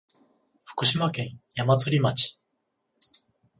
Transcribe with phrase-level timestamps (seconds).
[0.65, 2.39] 福島県矢祭町